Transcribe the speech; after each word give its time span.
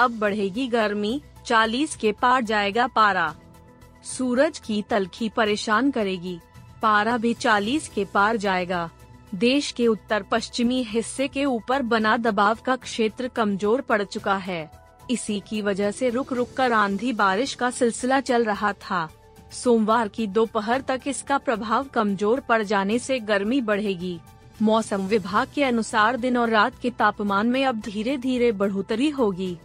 अब 0.00 0.18
बढ़ेगी 0.18 0.66
गर्मी 0.68 1.20
40 1.46 1.94
के 1.96 2.12
पार 2.12 2.42
जाएगा 2.42 2.86
पारा। 2.86 3.34
सूरज 4.04 4.58
की 4.58 4.82
तलखी 4.82 5.28
परेशान 5.28 5.90
करेगी, 5.90 6.38
पारा 6.82 7.16
भी 7.16 7.34
40 7.34 7.88
के 7.88 8.04
पार 8.04 8.36
जाएगा। 8.36 8.88
देश 9.34 9.70
के 9.72 9.86
उत्तर 9.86 10.22
पश्चिमी 10.22 10.82
हिस्से 10.82 11.28
के 11.28 11.44
ऊपर 11.44 11.82
बना 11.84 12.16
दबाव 12.16 12.58
का 12.64 12.76
क्षेत्र 12.76 13.28
कमज़ोर 13.28 13.80
पड़ 13.80 14.02
चुका 14.02 14.36
है। 14.36 14.70
इसी 15.10 15.42
की 15.48 15.62
वजह 15.62 15.90
से 15.90 16.08
रुक 16.10 16.32
रुक 16.32 16.52
कर 16.56 16.72
आंधी 16.72 17.12
बारिश 17.12 17.54
का 17.54 17.70
सिलसिला 17.70 18.20
चल 18.20 18.44
रहा 18.44 18.72
था। 18.72 19.08
सोमवार 19.52 20.08
की 20.08 20.26
दोपहर 20.26 20.80
तक 20.80 21.02
इसका 21.06 21.38
प्रभाव 21.38 21.84
कमज़ोर 21.84 22.40
पड़ 22.40 22.62
जाने 22.62 22.98
से 22.98 23.18
गर्मी 23.20 23.60
बढ़ेगी। 23.60 24.18
मौसम 24.62 25.06
विभाग 25.06 25.48
के 25.54 25.64
अनुसार 25.64 26.16
दिन 26.16 26.36
और 26.36 26.50
रात 26.50 26.78
के 26.82 26.90
तापमान 26.90 27.46
में 27.46 27.64
अब 27.64 27.80
धीरे 27.80 28.16
धीरे 28.16 28.50
बढ़ोतरी 28.52 29.08
होगी। 29.10 29.56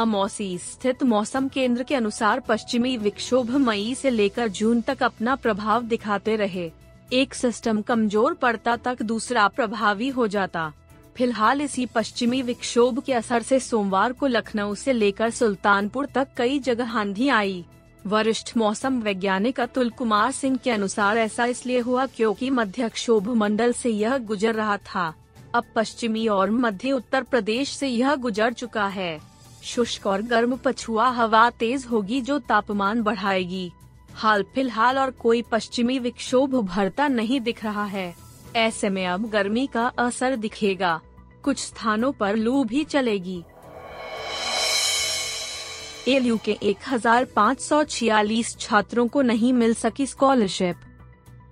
अमौसी 0.00 0.56
स्थित 0.58 1.02
मौसम 1.02 1.48
केंद्र 1.48 1.82
के 1.82 1.94
अनुसार 1.94 2.40
पश्चिमी 2.40 2.96
विक्षोभ 2.96 3.50
मई 3.58 3.94
से 3.94 4.10
लेकर 4.10 4.48
जून 4.50 4.80
तक 4.80 5.02
अपना 5.02 5.34
प्रभाव 5.36 5.82
दिखाते 5.84 6.36
रहे। 6.36 6.70
एक 7.12 7.34
सिस्टम 7.34 7.80
कमज़ोर 7.82 8.34
पड़ता 8.34 8.76
तक 8.76 9.02
दूसरा 9.02 9.46
प्रभावी 9.48 10.08
हो 10.08 10.26
जाता। 10.26 10.72
फ़िलहाल 11.16 11.60
इसी 11.60 11.86
पश्चिमी 11.86 12.42
विक्षोभ 12.42 13.02
के 13.02 13.12
असर 13.12 13.42
से 13.42 13.60
सोमवार 13.60 14.12
को 14.12 14.26
लखनऊ 14.26 14.74
से 14.74 14.92
लेकर 14.92 15.30
सुल्तानपुर 15.30 16.06
तक 16.06 16.28
कई 16.36 16.58
जगह 16.58 16.98
आंधी 16.98 17.28
आई। 17.28 17.64
वरिष्ठ 18.06 18.56
मौसम 18.56 19.00
वैज्ञानिक 19.02 19.60
अतुल 19.60 19.90
कुमार 19.90 20.30
सिंह 20.32 20.56
के 20.56 20.70
अनुसार 20.70 21.18
ऐसा 21.18 21.44
इसलिए 21.46 21.78
हुआ 21.78 22.06
क्योंकि 22.06 22.50
मध्य 22.50 22.88
क्षोभ 22.88 23.28
मंडल 23.36 23.72
से 23.72 23.90
यह 23.90 24.16
गुजर 24.18 24.54
रहा 24.54 24.76
था। 24.86 25.12
अब 25.54 25.64
पश्चिमी 25.76 26.26
और 26.28 26.50
मध्य 26.50 26.92
उत्तर 26.92 27.22
प्रदेश 27.22 27.70
से 27.70 27.88
यह 27.88 28.14
गुजर 28.16 28.52
चुका 28.52 28.86
है। 28.88 29.18
शुष्क 29.62 30.06
और 30.06 30.22
गर्म 30.22 30.56
पछुआ 30.56 31.08
हवा 31.08 31.50
तेज 31.50 31.86
होगी 31.90 32.20
जो 32.20 32.38
तापमान 32.38 33.02
बढ़ाएगी। 33.02 33.72
हाल 34.14 34.42
फ़िलहाल 34.42 34.98
और 34.98 35.10
कोई 35.10 35.42
पश्चिमी 35.42 35.98
विक्षोभ 35.98 36.54
उभरता 36.54 37.08
नहीं 37.08 37.40
दिख 37.40 37.64
रहा 37.64 37.84
है। 37.84 38.14
ऐसे 38.56 38.88
में 38.88 39.06
अब 39.06 39.30
गर्मी 39.30 39.66
का 39.66 39.86
असर 39.86 40.36
दिखेगा। 40.36 41.00
कुछ 41.42 41.58
स्थानों 41.58 42.12
पर 42.12 42.36
लू 42.36 42.64
भी 42.64 42.84
चलेगी। 42.84 43.42
एलयू 46.08 46.38
के 46.44 46.58
1546 46.62 48.56
छात्रों 48.60 49.08
को 49.08 49.22
नहीं 49.22 49.52
मिल 49.52 49.74
सकी 49.74 50.06
स्कॉलरशिप। 50.06 50.76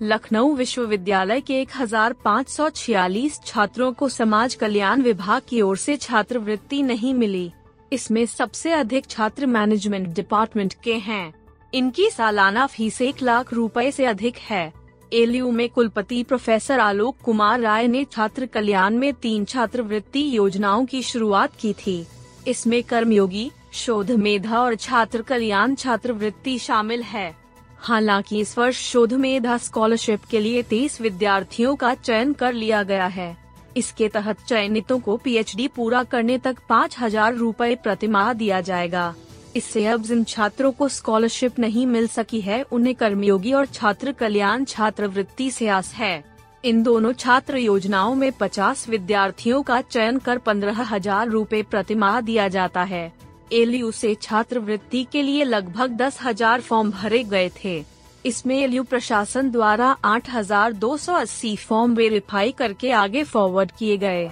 लखनऊ 0.02 0.54
विश्वविद्यालय 0.54 1.40
के 1.40 1.64
1546 1.64 3.40
छात्रों 3.46 3.92
को 3.92 4.08
समाज 4.08 4.54
कल्याण 4.54 5.02
विभाग 5.02 5.42
की 5.48 5.60
ओर 5.60 5.76
से 5.76 5.96
छात्रवृत्ति 5.96 6.82
नहीं 6.82 7.14
मिली। 7.14 7.52
इसमें 7.92 8.26
सबसे 8.26 8.72
अधिक 8.72 9.06
छात्र 9.06 9.46
मैनेजमेंट 9.46 10.08
डिपार्टमेंट 10.08 10.74
के 10.84 10.94
हैं। 10.94 11.32
इनकी 11.74 12.10
सालाना 12.10 12.66
फ़ीस 12.66 13.00
एक 13.02 13.22
लाख 13.22 13.52
रुपए 13.52 13.90
से 13.90 14.04
अधिक 14.04 14.36
है। 14.36 14.72
एलयू 15.12 15.50
में 15.50 15.68
कुलपति 15.68 16.22
प्रोफेसर 16.22 16.80
आलोक 16.80 17.16
कुमार 17.24 17.60
राय 17.60 17.86
ने 17.88 18.04
छात्र 18.04 18.46
कल्याण 18.46 18.94
में 18.94 19.12
तीन 19.14 19.44
छात्रवृत्ति 19.44 20.36
योजनाओं 20.36 20.84
की 20.86 21.02
शुरुआत 21.02 21.56
की 21.60 21.72
थी। 21.72 22.06
इसमें 22.48 22.82
कर्मयोगी, 22.82 23.50
शोध 23.72 24.10
मेधा 24.10 24.60
और 24.60 24.74
छात्र 24.74 25.22
कल्याण 25.22 25.74
छात्रवृत्ति 25.74 26.58
शामिल 26.58 27.02
है। 27.02 27.34
हालाँकि 27.78 28.40
इस 28.40 28.58
वर्ष 28.58 28.76
शोध 28.82 29.12
मेधा 29.12 29.56
स्कॉलरशिप 29.58 30.24
के 30.30 30.40
लिए 30.40 30.62
तेईस 30.62 31.00
विद्यार्थियों 31.00 31.76
का 31.76 31.94
चयन 31.94 32.32
कर 32.32 32.52
लिया 32.52 32.82
गया 32.82 33.06
है। 33.06 33.47
इसके 33.78 34.08
तहत 34.08 34.40
चयनितों 34.40 34.98
को 34.98 35.16
पीएचडी 35.16 35.68
पूरा 35.68 36.02
करने 36.04 36.38
तक 36.38 36.58
पाँच 36.68 36.96
हज़ार 37.00 37.34
रूपए 37.34 37.74
प्रतिमाह 37.74 38.32
दिया 38.34 38.60
जाएगा। 38.60 39.14
इससे 39.56 39.84
अब 39.86 40.02
जिन 40.02 40.24
छात्रों 40.24 40.72
को 40.72 40.88
स्कॉलरशिप 40.88 41.58
नहीं 41.58 41.86
मिल 41.86 42.06
सकी 42.08 42.40
है, 42.40 42.62
उन्हें 42.62 42.94
कर्मयोगी 42.94 43.52
और 43.52 43.66
छात्र 43.66 44.12
कल्याण 44.12 44.64
छात्रवृत्ति 44.64 45.50
से 45.50 45.68
आस 45.68 45.92
है। 45.94 46.24
इन 46.64 46.82
दोनों 46.82 47.12
छात्र 47.14 47.58
योजनाओं 47.58 48.14
में 48.14 48.30
50 48.32 48.88
विद्यार्थियों 48.88 49.62
का 49.62 49.80
चयन 49.82 50.18
कर 50.18 50.38
पंद्रह 50.38 50.82
हज़ार 50.84 51.28
रूपए 51.28 51.62
प्रतिमाह 51.62 52.20
दिया 52.20 52.48
जाता 52.48 52.82
है। 52.84 53.12
एलयू 53.52 53.90
से 53.92 54.14
छात्रवृत्ति 54.14 55.06
के 55.12 55.22
लिए 55.22 55.44
लगभग 55.44 55.96
दस 55.96 56.18
हज़ार 56.22 56.60
फॉर्म 56.60 56.90
भरे 56.90 57.22
गए 57.24 57.50
थे। 57.56 57.82
इसमें 58.26 58.62
एलयू 58.62 58.82
प्रशासन 58.82 59.50
द्वारा 59.50 59.96
8,280 60.04 61.56
फॉर्म 61.56 61.94
वेरीफाई 61.94 62.52
करके 62.52 62.90
आगे 62.90 63.24
फॉरवर्ड 63.24 63.70
किए 63.78 63.96
गए। 63.96 64.30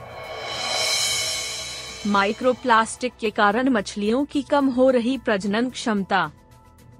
माइक्रो 2.07 2.53
प्लास्टिक 2.53 3.13
के 3.21 3.31
कारण 3.31 3.69
मछलियों 3.69 4.25
की 4.25 4.43
कम 4.43 4.67
हो 4.67 4.91
रही 4.91 5.19
प्रजनन 5.19 5.71
क्षमता। 5.71 6.31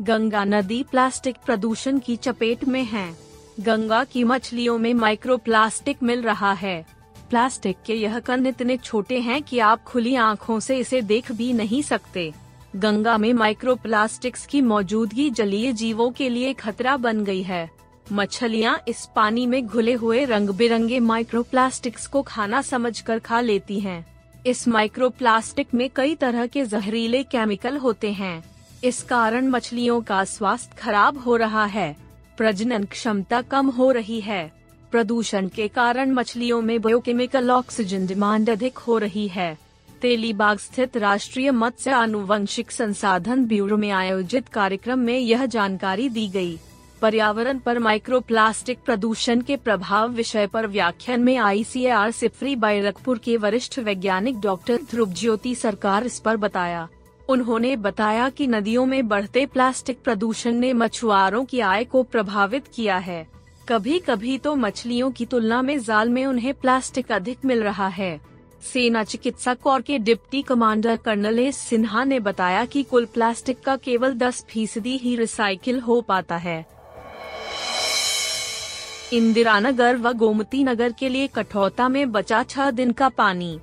गंगा 0.01 0.45
नदी 0.45 0.83
प्लास्टिक 0.83 1.37
प्रदूषण 1.47 1.99
की 1.99 2.17
चपेट 2.17 2.65
में 2.65 2.85
है। 2.85 3.17
गंगा 3.61 4.05
की 4.05 4.25
मछलियों 4.25 4.79
में 4.79 4.95
माइक्रो 4.95 5.37
प्लास्टिक 5.37 6.03
मिल 6.03 6.23
रहा 6.23 6.53
है। 6.53 6.87
प्लास्टिक 7.31 7.77
के 7.87 7.95
यह 7.95 8.19
कण 8.19 8.47
इतने 8.47 8.77
छोटे 8.77 9.21
हैं 9.21 9.43
कि 9.43 9.59
आप 9.59 9.85
खुली 9.85 10.15
आँखों 10.15 10.61
से 10.61 10.79
इसे 10.79 11.03
देख 11.03 11.33
भी 11.33 11.53
नहीं 11.53 11.83
सकते। 11.83 12.33
गंगा 12.77 13.19
में 13.19 13.33
माइक्रोप्लास्टिक्स 13.33 14.47
की 14.47 14.61
मौजूदगी 14.61 15.31
जलीय 15.31 15.73
जीवों 15.73 16.11
के 16.11 16.29
लिए 16.29 16.53
खतरा 16.53 16.97
बन 16.97 17.25
गई 17.25 17.43
है। 17.43 17.71
मछलियाँ 18.13 18.81
इस 18.89 19.09
पानी 19.17 19.47
में 19.47 19.67
घुले 19.67 19.93
हुए 19.93 20.25
रंग 20.25 20.51
बिरंगे 20.51 21.01
माइक्रोप्लास्टिक्स 21.01 22.07
को 22.07 22.23
खाना 22.23 22.63
समझकर 22.63 23.19
खा 23.19 23.41
लेती 23.41 23.81
हैं। 23.81 24.07
इस 24.47 24.69
माइक्रोप्लास्टिक 24.69 25.75
में 25.75 25.91
कई 25.97 26.15
तरह 26.15 26.47
के 26.47 26.65
जहरीले 26.65 27.23
केमिकल 27.23 27.77
होते 27.77 28.13
हैं। 28.13 28.43
इस 28.85 29.03
कारण 29.03 29.49
मछलियों 29.49 30.01
का 30.01 30.25
स्वास्थ्य 30.25 30.77
खराब 30.79 31.19
हो 31.19 31.37
रहा 31.37 31.65
है। 31.65 31.97
प्रजनन 32.37 32.85
क्षमता 32.85 33.43
कम 33.43 33.71
हो 33.71 33.91
रही 33.93 34.21
है। 34.21 34.53
प्रदूषण 34.91 35.49
के 35.49 35.69
कारण 35.69 36.11
मछलियों 36.11 36.63
में 36.63 36.81
बायोकेमिकल 36.83 37.51
ऑक्सीजन 37.51 38.07
डिमांड 38.07 38.51
अधिक 38.51 38.79
हो 38.79 38.99
रही 38.99 39.29
है। 39.29 39.66
तेलीबाग 40.03 40.59
स्थित 40.59 40.97
राष्ट्रीय 40.97 41.51
मत्स्य 41.51 41.91
आनुवंशिक 41.91 42.71
संसाधन 42.71 43.45
ब्यूरो 43.45 43.77
में 43.77 43.91
आयोजित 43.91 44.49
कार्यक्रम 44.49 44.99
में 44.99 45.19
यह 45.19 45.45
जानकारी 45.47 46.09
दी 46.09 46.29
गई। 46.29 46.59
पर्यावरण 47.03 47.59
पर 47.59 47.79
माइक्रो 47.79 48.21
प्लास्टिक 48.21 48.79
प्रदूषण 48.85 49.41
के 49.41 49.57
प्रभाव 49.57 50.11
विषय 50.11 50.47
पर 50.47 50.67
व्याख्यान 50.67 51.21
में 51.21 51.37
आई 51.37 51.65
सी 51.65 51.87
आर 51.87 52.11
सिफरी 52.11 52.55
बैरकपुर 52.57 53.19
के 53.19 53.37
वरिष्ठ 53.37 53.79
वैज्ञानिक 53.79 54.41
डॉक्टर 54.41 54.77
ध्रुव 54.91 55.13
ज्योति 55.13 55.55
सरकार 55.55 56.07
इस 56.07 56.19
पर 56.19 56.37
बताया। 56.37 56.89
उन्होंने 57.29 57.75
बताया 57.77 58.29
कि 58.29 58.47
नदियों 58.47 58.87
में 58.87 59.09
बढ़ते 59.09 59.47
प्लास्टिक 59.47 60.03
प्रदूषण 60.05 60.55
ने 60.55 60.73
मछुआरों 60.73 61.45
की 61.45 61.61
आय 61.61 61.85
को 61.85 62.03
प्रभावित 62.03 62.65
किया 62.75 62.97
है। 62.99 63.27
कभी 63.69 63.99
कभी 63.99 64.39
तो 64.39 64.55
मछलियों 64.55 65.11
की 65.11 65.27
तुलना 65.27 65.63
में 65.63 65.79
जाल 65.79 66.09
में 66.09 66.25
उन्हें 66.27 66.53
प्लास्टिक 66.55 67.13
अधिक 67.13 67.45
मिल 67.45 67.63
रहा 67.63 67.89
है। 67.89 68.21
सेना 68.63 69.05
चिकित्सक 69.05 69.67
और 69.67 69.83
के 69.83 69.99
deputy 69.99 70.43
commander 70.43 70.97
colonel 70.97 71.39
S 71.39 71.57
Sinha 71.57 72.05
ने 72.05 72.21
बताया 72.21 72.65
कि 72.65 72.83
कुल 72.83 73.05
प्लास्टिक 73.05 73.61
का 73.61 73.77
केवल 73.77 74.15
10 74.15 74.45
फ़ीसदी 74.51 74.97
ही 74.97 75.17
रिसाइकिल 75.17 75.81
हो 75.81 76.01
पाता 76.01 76.37
है। 76.37 76.67
इंदिरा 79.13 79.61
नगर 79.61 79.97
व 79.97 80.13
गोमती 80.13 80.65
नगर 80.65 80.93
के 80.93 81.09
लिए 81.09 81.27
कठौता 81.27 81.89
में 81.89 82.13
बचा 82.13 82.43
छह 82.43 82.71
दिन 82.71 82.93
का 82.93 83.09
पानी। 83.09 83.59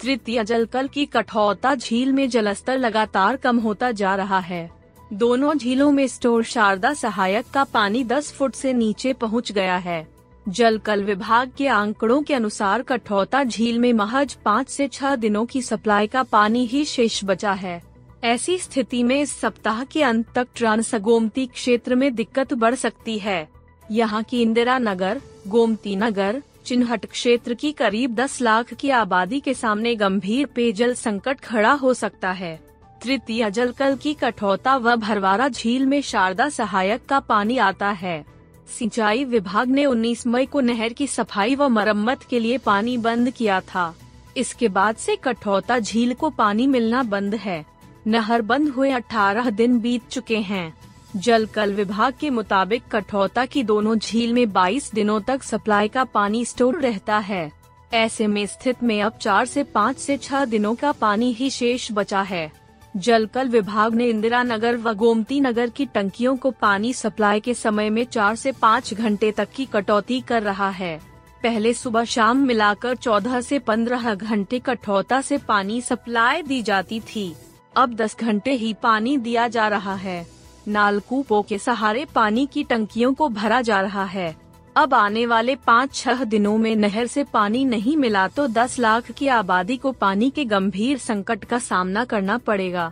तृतीय 0.00 0.44
जलकल 0.44 0.88
की 0.88 1.06
कठौता 1.06 1.74
झील 1.74 2.12
में 2.12 2.28
जलस्तर 2.28 2.78
लगातार 2.78 3.36
कम 3.36 3.58
होता 3.58 3.90
जा 3.90 4.14
रहा 4.14 4.38
है। 4.38 4.70
दोनों 5.12 5.54
झीलों 5.54 5.90
में 5.92 6.06
स्टोर 6.06 6.44
शारदा 6.44 6.94
सहायक 6.94 7.46
का 7.54 7.64
पानी 7.64 8.04
10 8.04 8.32
फुट 8.32 8.54
से 8.54 8.72
नीचे 8.72 9.12
पहुँच 9.12 9.52
गया 9.52 9.76
है। 9.76 10.17
जल 10.48 10.78
कल 10.78 11.02
विभाग 11.04 11.50
के 11.56 11.66
आंकड़ों 11.66 12.22
के 12.22 12.34
अनुसार 12.34 12.82
कठौता 12.82 13.44
झील 13.44 13.78
में 13.78 13.92
महज 13.92 14.34
पाँच 14.34 14.68
से 14.68 14.88
छह 14.88 15.16
दिनों 15.16 15.46
की 15.46 15.62
सप्लाई 15.62 16.06
का 16.06 16.22
पानी 16.22 16.66
ही 16.66 16.84
शेष 16.84 17.20
बचा 17.24 17.52
है। 17.52 17.82
ऐसी 18.24 18.58
स्थिति 18.58 19.02
में 19.02 19.20
इस 19.20 19.40
सप्ताह 19.40 19.84
के 19.84 20.02
अंत 20.02 20.26
तक 20.34 20.48
ट्रांस 20.54 20.94
गोमती 20.94 21.46
क्षेत्र 21.46 21.94
में 21.94 22.14
दिक्कत 22.14 22.54
बढ़ 22.54 22.74
सकती 22.74 23.18
है। 23.18 23.48
यहाँ 23.90 24.22
की 24.22 24.42
इंदिरा 24.42 24.78
नगर, 24.78 25.20
गोमती 25.48 25.96
नगर, 25.96 26.42
चिन्हट 26.66 27.06
क्षेत्र 27.06 27.54
की 27.54 27.72
करीब 27.72 28.14
10 28.14 28.40
लाख 28.42 28.74
की 28.74 28.90
आबादी 28.90 29.40
के 29.40 29.54
सामने 29.54 29.94
गंभीर 29.94 30.46
पेयजल 30.46 30.94
संकट 30.94 31.40
खड़ा 31.40 31.72
हो 31.72 31.94
सकता 31.94 32.30
है। 32.30 32.60
तृतीय 33.02 33.50
जलकल 33.50 33.96
की 33.96 34.14
कठौता 34.14 34.76
व 34.76 34.96
भरवारा 34.96 35.48
झील 35.48 35.86
में 35.86 36.00
शारदा 36.02 36.48
सहायक 36.48 37.06
का 37.06 37.20
पानी 37.20 37.58
आता 37.58 37.90
है। 37.90 38.37
सिंचाई 38.68 39.24
विभाग 39.24 39.68
ने 39.68 39.86
19 39.86 40.26
मई 40.26 40.46
को 40.46 40.60
नहर 40.60 40.92
की 40.92 41.06
सफ़ाई 41.06 41.54
व 41.54 41.68
मरम्मत 41.68 42.22
के 42.22 42.40
लिए 42.40 42.58
पानी 42.58 42.96
बंद 42.98 43.30
किया 43.30 43.60
था। 43.60 43.94
इसके 44.36 44.68
बाद 44.68 44.96
से 44.96 45.16
कठौता 45.16 45.78
झील 45.78 46.14
को 46.14 46.30
पानी 46.30 46.66
मिलना 46.66 47.02
बंद 47.02 47.34
है। 47.34 47.66
नहर 48.06 48.42
बंद 48.42 48.68
हुए 48.68 48.90
18 48.90 49.50
दिन 49.50 49.78
बीत 49.80 50.08
चुके 50.10 50.36
हैं। 50.36 50.74
जल 51.16 51.46
कल 51.46 51.72
विभाग 51.72 52.14
के 52.20 52.30
मुताबिक 52.30 52.82
कठौता 52.92 53.46
की 53.46 53.62
दोनों 53.62 53.96
झील 53.96 54.32
में 54.32 54.52
22 54.52 54.94
दिनों 54.94 55.20
तक 55.20 55.42
सप्लाई 55.42 55.88
का 55.88 56.04
पानी 56.04 56.44
स्टोर 56.44 56.80
रहता 56.80 57.18
है। 57.18 57.52
ऐसे 57.92 58.26
में 58.26 58.46
स्थित 58.46 58.82
में 58.82 59.02
अब 59.02 59.12
चार 59.12 59.46
से 59.46 59.62
पाँच 59.62 59.98
से 59.98 60.16
छह 60.16 60.44
दिनों 60.44 60.74
का 60.74 60.92
पानी 60.92 61.32
ही 61.32 61.50
शेष 61.50 61.88
बचा 61.92 62.22
है। 62.22 62.57
जलकल 62.96 63.48
विभाग 63.48 63.94
ने 63.94 64.06
इंदिरा 64.06 64.42
नगर 64.42 64.76
व 64.76 64.92
गोमती 64.92 65.40
नगर 65.40 65.70
की 65.70 65.86
टंकियों 65.86 66.36
को 66.36 66.50
पानी 66.50 66.92
सप्लाई 66.92 67.40
के 67.40 67.54
समय 67.54 67.90
में 67.90 68.04
चार 68.04 68.36
से 68.36 68.52
पाँच 68.52 68.94
घंटे 68.94 69.32
तक 69.32 69.48
की 69.50 69.64
कटौती 69.64 70.20
कर 70.20 70.42
रहा 70.42 70.70
है। 70.70 71.00
पहले 71.42 71.74
सुबह 71.74 72.04
शाम 72.04 72.36
मिलाकर 72.36 72.96
चौदह 72.96 73.40
से 73.40 73.58
पंद्रह 73.58 74.14
घंटे 74.14 74.58
कठौता 74.58 75.20
से 75.20 75.38
पानी 75.38 75.80
सप्लाई 75.80 76.42
दी 76.42 76.62
जाती 76.62 77.00
थी। 77.00 77.34
अब 77.76 77.94
दस 77.94 78.16
घंटे 78.20 78.52
ही 78.52 78.74
पानी 78.74 79.16
दिया 79.18 79.48
जा 79.48 79.68
रहा 79.68 79.94
है। 79.94 80.26
नालकूपों 80.68 81.42
के 81.42 81.58
सहारे 81.58 82.04
पानी 82.04 82.46
की 82.46 82.64
टंकियों 82.64 83.14
को 83.14 83.28
भरा 83.28 83.60
जा 83.62 83.80
रहा 83.80 84.04
है। 84.04 84.36
अब 84.78 84.92
आने 84.94 85.24
वाले 85.26 85.54
पाँच 85.56 85.94
छह 85.94 86.22
दिनों 86.24 86.56
में 86.58 86.74
नहर 86.76 87.06
से 87.06 87.22
पानी 87.24 87.64
नहीं 87.64 87.96
मिला 87.96 88.26
तो 88.28 88.46
10 88.48 88.78
लाख 88.78 89.10
की 89.10 89.28
आबादी 89.28 89.76
को 89.76 89.90
पानी 89.92 90.28
के 90.30 90.44
गंभीर 90.44 90.98
संकट 90.98 91.44
का 91.44 91.58
सामना 91.58 92.04
करना 92.04 92.36
पड़ेगा। 92.38 92.86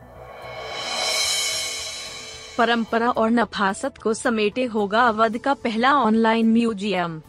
परंपरा 2.59 3.11
और 3.11 3.31
नफासत 3.31 3.99
को 3.99 4.15
समेटे 4.15 4.65
होगा 4.65 5.03
अवध 5.03 5.39
का 5.39 5.55
पहला 5.55 5.93
ऑनलाइन 5.95 6.53
म्यूज़ियम। 6.53 7.21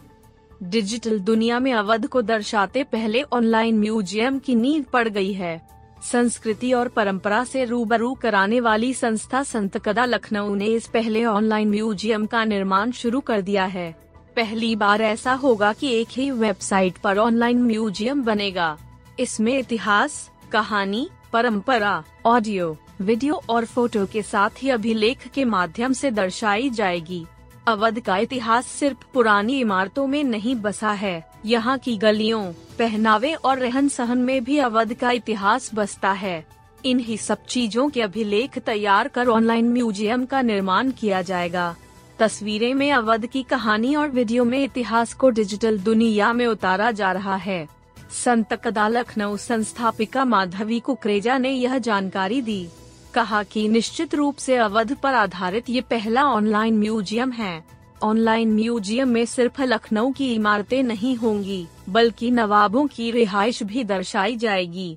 डिजिटल 0.62 1.18
दुनिया 1.20 1.58
में 1.58 1.72
अवध 1.74 2.06
को 2.06 2.22
दर्शाते 2.22 2.84
पहले 2.84 3.22
ऑनलाइन 3.22 3.78
म्यूज़ियम 3.78 4.38
की 4.38 4.54
नींव 4.54 4.84
पड़ 4.92 5.08
गई 5.08 5.32
है। 5.32 5.60
संस्कृति 6.04 6.72
और 6.72 6.88
परंपरा 6.88 7.44
से 7.44 7.64
रूबरू 7.64 8.12
कराने 8.14 8.60
वाली 8.60 8.92
संस्था 8.94 9.42
संत 9.44 9.78
कदा 9.78 10.04
लखनऊ 10.04 10.54
ने 10.54 10.66
इस 10.66 10.86
पहले 10.86 11.24
ऑनलाइन 11.26 11.70
म्यूज़ियम 11.70 12.26
का 12.26 12.44
निर्माण 12.44 12.90
शुरू 12.94 13.20
कर 13.20 13.40
दिया 13.40 13.64
है। 13.66 14.07
पहली 14.38 14.74
बार 14.76 15.02
ऐसा 15.02 15.32
होगा 15.34 15.72
कि 15.72 15.88
एक 15.92 16.08
ही 16.12 16.30
वेबसाइट 16.32 16.98
पर 16.98 17.18
ऑनलाइन 17.18 17.62
म्यूज़ियम 17.62 18.22
बनेगा। 18.24 18.76
इसमें 19.20 19.56
इतिहास, 19.58 20.30
कहानी, 20.52 21.08
परंपरा, 21.32 22.02
ऑडियो, 22.26 22.76
वीडियो 23.00 23.40
और 23.50 23.64
फ़ोटो 23.64 24.04
के 24.06 24.22
साथ 24.22 24.62
ही 24.62 24.70
अभिलेख 24.70 25.26
के 25.28 25.44
माध्यम 25.46 25.92
से 25.92 26.10
दर्शाई 26.10 26.70
जाएगी। 26.70 27.24
अवध 27.66 27.98
का 28.00 28.16
इतिहास 28.18 28.66
सिर्फ़ 28.68 29.04
पुरानी 29.14 29.58
इमारतों 29.60 30.06
में 30.06 30.22
नहीं 30.24 30.54
बसा 30.56 30.92
है, 30.92 31.24
यहाँ 31.46 31.76
की 31.78 31.96
गलियों, 31.96 32.44
पहनावे 32.78 33.32
और 33.34 33.58
रहन 33.58 33.88
सहन 33.88 34.18
में 34.20 34.44
भी 34.44 34.58
अवध 34.60 34.94
का 34.94 35.10
इतिहास 35.12 35.70
बसता 35.74 36.12
है। 36.12 36.44
इन्हीं 36.84 37.16
सब 37.16 37.44
चीज़ों 37.46 37.88
के 37.90 38.02
अभिलेख 38.02 38.58
तैयार 38.60 39.08
कर 39.08 39.28
ऑनलाइन 39.28 39.72
म्यूज़ियम 39.72 40.24
का 40.26 40.42
निर्माण 40.42 40.90
किया 40.90 41.22
जाएगा। 41.22 41.74
तस्वीरें 42.18 42.72
में 42.74 42.90
अवध 42.92 43.26
की 43.26 43.42
कहानी 43.42 43.94
और 43.94 44.08
वीडियो 44.10 44.44
में 44.44 44.62
इतिहास 44.62 45.12
को 45.14 45.28
डिजिटल 45.30 45.78
दुनिया 45.78 46.32
में 46.32 46.46
उतारा 46.46 46.90
जा 46.90 47.10
रहा 47.12 47.36
है। 47.36 47.66
संत 48.14 48.52
कदा 48.64 48.86
लखनऊ 48.88 49.36
संस्थापिका 49.36 50.24
माधवी 50.24 50.80
कुकरेजा 50.80 51.38
ने 51.38 51.50
यह 51.50 51.78
जानकारी 51.78 52.40
दी। 52.42 52.68
कहा 53.14 53.42
कि 53.42 53.66
निश्चित 53.68 54.14
रूप 54.14 54.36
से 54.36 54.56
अवध 54.56 54.94
पर 54.94 55.14
आधारित 55.14 55.70
ये 55.70 55.80
पहला 55.80 56.24
ऑनलाइन 56.24 56.78
म्यूज़ियम 56.78 57.32
है। 57.32 57.64
ऑनलाइन 58.02 58.54
म्यूज़ियम 58.54 59.08
में 59.08 59.24
सिर्फ़ 59.26 59.62
लखनऊ 59.62 60.12
की 60.12 60.32
इमारतें 60.34 60.82
नहीं 60.82 61.16
होंगी, 61.16 61.66
बल्कि 61.88 62.30
नवाबों 62.30 62.86
की 62.86 63.10
रिहाइश 63.10 63.62
भी 63.62 63.84
दर्शाई 63.84 64.36
जाएगी। 64.36 64.96